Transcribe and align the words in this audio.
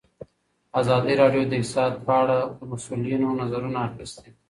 ازادي 0.81 1.13
راډیو 1.21 1.43
د 1.47 1.53
اقتصاد 1.59 1.93
په 2.05 2.11
اړه 2.21 2.37
د 2.57 2.59
مسؤلینو 2.71 3.29
نظرونه 3.41 3.79
اخیستي. 3.87 4.29